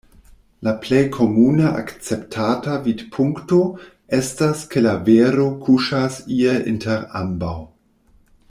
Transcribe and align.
La 0.67 0.71
plej 0.85 1.01
komune 1.15 1.67
akceptata 1.81 2.79
vidpunkto 2.87 3.59
estas 4.21 4.65
ke 4.73 4.83
la 4.87 4.97
vero 5.11 5.47
kuŝas 5.67 6.21
ie 6.39 6.57
inter 6.73 7.07
ambaŭ. 7.25 7.57